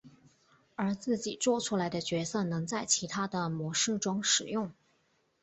[0.75, 4.71] 而自己作出来的角色能在其他的模式中使用。